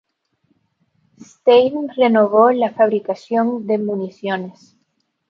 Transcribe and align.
Stane 1.19 1.93
renovó 1.95 2.49
la 2.49 2.71
fabricación 2.71 3.67
de 3.67 3.77
municiones. 3.77 4.75